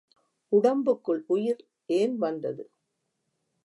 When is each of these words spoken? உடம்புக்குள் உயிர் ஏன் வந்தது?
உடம்புக்குள் 0.51 1.21
உயிர் 1.27 1.61
ஏன் 1.93 2.17
வந்தது? 2.17 2.63